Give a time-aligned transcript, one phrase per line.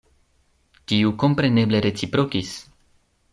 [0.91, 2.55] Tiu kompreneble reciprokis.”